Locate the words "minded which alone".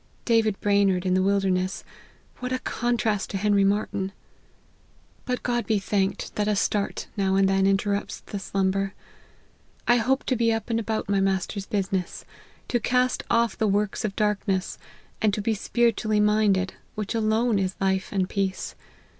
16.19-17.59